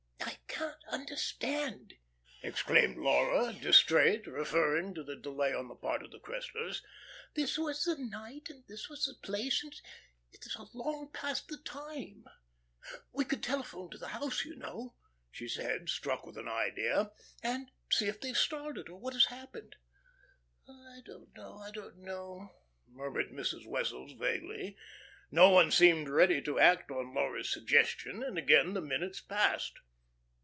"I 0.53 0.63
can't 0.63 0.83
understand," 1.01 1.93
exclaimed 2.43 2.97
Laura 2.97 3.53
distrait, 3.53 4.27
referring 4.27 4.93
to 4.93 5.03
the 5.03 5.15
delay 5.15 5.53
on 5.53 5.67
the 5.69 5.75
part 5.75 6.03
of 6.03 6.11
the 6.11 6.19
Cresslers. 6.19 6.83
"This 7.33 7.57
was 7.57 7.85
the 7.85 7.97
night, 7.97 8.49
and 8.49 8.63
this 8.67 8.87
was 8.89 9.05
the 9.05 9.15
place, 9.25 9.63
and 9.63 9.73
it 10.31 10.45
is 10.45 10.55
long 10.73 11.09
past 11.11 11.47
the 11.47 11.57
time. 11.57 12.25
We 13.13 13.25
could 13.25 13.41
telephone 13.41 13.89
to 13.91 13.97
the 13.97 14.09
house, 14.09 14.43
you 14.45 14.55
know," 14.55 14.93
she 15.31 15.47
said, 15.47 15.89
struck 15.89 16.27
with 16.27 16.37
an 16.37 16.49
idea, 16.49 17.11
"and 17.41 17.71
see 17.89 18.07
if 18.07 18.19
they've 18.21 18.37
started, 18.37 18.87
or 18.89 18.99
what 18.99 19.13
has 19.13 19.25
happened." 19.25 19.77
"I 20.67 21.01
don't 21.05 21.33
know 21.33 21.57
I 21.59 21.71
don't 21.71 21.97
know," 21.97 22.51
murmured 22.87 23.31
Mrs. 23.31 23.65
Wessels 23.65 24.11
vaguely. 24.13 24.77
No 25.31 25.49
one 25.49 25.71
seemed 25.71 26.09
ready 26.09 26.41
to 26.43 26.59
act 26.59 26.91
upon 26.91 27.15
Laura's 27.15 27.49
suggestion, 27.49 28.21
and 28.21 28.37
again 28.37 28.73
the 28.73 28.81
minutes 28.81 29.21
passed. 29.21 29.79